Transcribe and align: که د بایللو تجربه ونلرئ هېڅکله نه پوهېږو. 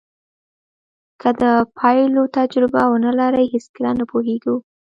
که 1.21 1.29
د 1.41 1.43
بایللو 1.77 2.23
تجربه 2.37 2.81
ونلرئ 2.91 3.45
هېڅکله 3.53 3.91
نه 3.99 4.05
پوهېږو. 4.11 4.55